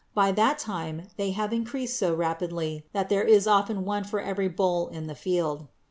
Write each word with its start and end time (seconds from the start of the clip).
By 0.15 0.31
that 0.31 0.57
time 0.57 1.09
they 1.15 1.29
have 1.37 1.53
increased 1.53 1.95
so 1.95 2.15
rapidly 2.15 2.87
that 2.91 3.09
there 3.09 3.21
is 3.21 3.45
often 3.45 3.85
one 3.85 4.03
for 4.03 4.19
every 4.19 4.47
boll 4.47 4.87
in 4.87 5.05
the 5.05 5.13
field. 5.13 5.67